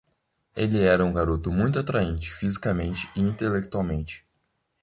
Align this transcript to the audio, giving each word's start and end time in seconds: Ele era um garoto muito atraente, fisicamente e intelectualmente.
Ele 0.55 0.79
era 0.83 1.05
um 1.05 1.13
garoto 1.13 1.51
muito 1.51 1.77
atraente, 1.77 2.31
fisicamente 2.33 3.07
e 3.15 3.21
intelectualmente. 3.21 4.25